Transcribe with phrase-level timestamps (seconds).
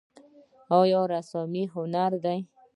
[0.79, 2.39] آیا رسامي هنر دی؟